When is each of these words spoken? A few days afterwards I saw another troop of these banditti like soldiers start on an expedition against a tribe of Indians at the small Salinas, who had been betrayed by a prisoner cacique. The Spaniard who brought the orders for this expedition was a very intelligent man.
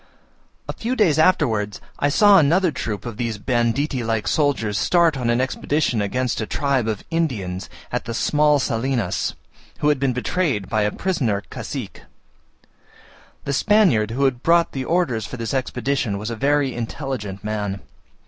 A 0.67 0.73
few 0.73 0.95
days 0.95 1.19
afterwards 1.19 1.79
I 1.99 2.09
saw 2.09 2.39
another 2.39 2.71
troop 2.71 3.05
of 3.05 3.17
these 3.17 3.37
banditti 3.37 4.03
like 4.03 4.27
soldiers 4.27 4.75
start 4.79 5.15
on 5.15 5.29
an 5.29 5.39
expedition 5.39 6.01
against 6.01 6.41
a 6.41 6.47
tribe 6.47 6.87
of 6.87 7.03
Indians 7.11 7.69
at 7.91 8.05
the 8.05 8.15
small 8.15 8.57
Salinas, 8.57 9.35
who 9.77 9.89
had 9.89 9.99
been 9.99 10.11
betrayed 10.11 10.67
by 10.67 10.81
a 10.81 10.91
prisoner 10.91 11.43
cacique. 11.51 12.01
The 13.43 13.53
Spaniard 13.53 14.09
who 14.09 14.31
brought 14.31 14.71
the 14.71 14.85
orders 14.85 15.27
for 15.27 15.37
this 15.37 15.53
expedition 15.53 16.17
was 16.17 16.31
a 16.31 16.35
very 16.35 16.73
intelligent 16.73 17.43
man. 17.43 17.81